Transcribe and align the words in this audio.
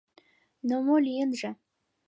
—Но 0.67 0.75
мо 0.85 0.95
лийынже? 1.05 1.49